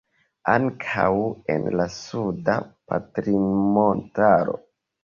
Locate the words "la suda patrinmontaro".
1.81-4.63